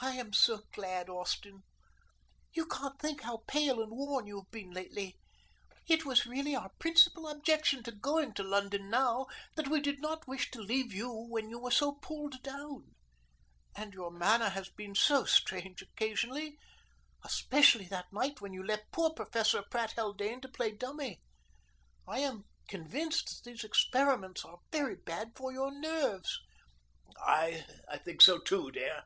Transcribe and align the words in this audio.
"I 0.00 0.14
am 0.16 0.34
so 0.34 0.60
glad, 0.74 1.08
Austin. 1.08 1.62
You 2.52 2.66
can't 2.66 3.00
think 3.00 3.22
how 3.22 3.38
pale 3.46 3.80
and 3.80 3.90
worn 3.92 4.26
you 4.26 4.40
have 4.40 4.50
been 4.50 4.70
lately. 4.70 5.16
It 5.88 6.04
was 6.04 6.26
really 6.26 6.54
our 6.54 6.70
principal 6.78 7.26
objection 7.26 7.82
to 7.84 7.92
going 7.92 8.34
to 8.34 8.42
London 8.42 8.90
now 8.90 9.26
that 9.54 9.68
we 9.68 9.80
did 9.80 10.00
not 10.00 10.28
wish 10.28 10.50
to 10.50 10.60
leave 10.60 10.92
you 10.92 11.10
when 11.10 11.48
you 11.48 11.58
were 11.58 11.70
so 11.70 11.92
pulled 11.92 12.42
down. 12.42 12.94
And 13.76 13.94
your 13.94 14.10
manner 14.10 14.50
has 14.50 14.68
been 14.68 14.94
so 14.94 15.24
strange 15.24 15.80
occasionally 15.80 16.58
especially 17.24 17.86
that 17.86 18.12
night 18.12 18.40
when 18.42 18.52
you 18.52 18.62
left 18.64 18.90
poor 18.92 19.14
Professor 19.14 19.62
Pratt 19.70 19.92
Haldane 19.92 20.40
to 20.42 20.48
play 20.48 20.72
dummy. 20.76 21.22
I 22.06 22.18
am 22.18 22.44
convinced 22.68 23.28
that 23.44 23.50
these 23.50 23.64
experiments 23.64 24.44
are 24.44 24.58
very 24.70 24.96
bad 24.96 25.32
for 25.34 25.50
your 25.52 25.70
nerves." 25.70 26.40
"I 27.24 27.64
think 28.04 28.20
so, 28.22 28.38
too, 28.40 28.70
dear." 28.70 29.04